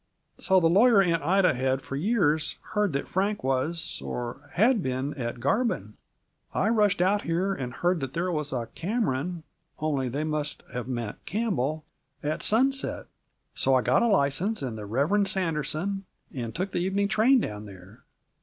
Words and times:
So 0.39 0.59
the 0.59 0.65
lawyer 0.67 0.99
Aunt 0.99 1.21
Ida 1.21 1.53
had 1.53 1.79
for 1.83 1.95
years, 1.95 2.57
heard 2.73 2.91
that 2.93 3.07
Frank 3.07 3.43
was 3.43 4.01
or 4.03 4.49
had 4.53 4.81
been 4.81 5.13
at 5.13 5.39
Garbin. 5.39 5.93
I 6.55 6.69
rushed 6.69 7.03
out 7.03 7.21
here, 7.21 7.53
and 7.53 7.71
heard 7.71 7.99
that 7.99 8.15
there 8.15 8.31
was 8.31 8.51
a 8.51 8.65
Cameron 8.73 9.43
(only 9.77 10.09
they 10.09 10.23
must 10.23 10.63
have 10.73 10.87
meant 10.87 11.23
Campbell) 11.27 11.85
at 12.23 12.41
Sunset. 12.41 13.05
So 13.53 13.75
I 13.75 13.83
got 13.83 14.01
a 14.01 14.07
license, 14.07 14.63
and 14.63 14.75
the 14.75 14.87
Reverend 14.87 15.27
Sanderson, 15.27 16.05
and 16.33 16.55
took 16.55 16.71
the 16.71 16.79
evening 16.79 17.07
train 17.07 17.39
down 17.39 17.67
there. 17.67 18.01